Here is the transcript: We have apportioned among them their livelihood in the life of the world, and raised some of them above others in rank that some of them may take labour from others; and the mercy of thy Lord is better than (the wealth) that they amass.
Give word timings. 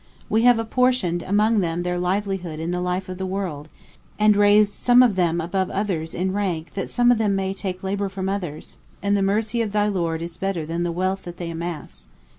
We 0.29 0.41
have 0.45 0.57
apportioned 0.57 1.21
among 1.21 1.59
them 1.59 1.83
their 1.83 1.99
livelihood 1.99 2.59
in 2.59 2.71
the 2.71 2.81
life 2.81 3.07
of 3.07 3.19
the 3.19 3.25
world, 3.27 3.69
and 4.17 4.35
raised 4.35 4.73
some 4.73 5.03
of 5.03 5.15
them 5.15 5.39
above 5.39 5.69
others 5.69 6.15
in 6.15 6.33
rank 6.33 6.73
that 6.73 6.89
some 6.89 7.11
of 7.11 7.19
them 7.19 7.35
may 7.35 7.53
take 7.53 7.83
labour 7.83 8.09
from 8.09 8.27
others; 8.27 8.77
and 9.03 9.15
the 9.15 9.21
mercy 9.21 9.61
of 9.61 9.73
thy 9.73 9.85
Lord 9.87 10.23
is 10.23 10.37
better 10.37 10.65
than 10.65 10.81
(the 10.81 10.91
wealth) 10.91 11.21
that 11.25 11.37
they 11.37 11.51
amass. 11.51 12.07